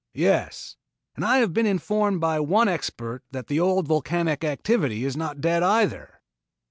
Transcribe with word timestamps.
"Yes, 0.15 0.77
and 1.15 1.23
I 1.23 1.37
have 1.37 1.53
been 1.53 1.67
informed 1.67 2.21
by 2.21 2.39
one 2.39 2.67
expert 2.67 3.21
that 3.29 3.45
the 3.45 3.59
old 3.59 3.87
volcanic 3.87 4.43
activity 4.43 5.05
is 5.05 5.15
not 5.15 5.41
dead 5.41 5.61
either." 5.61 6.21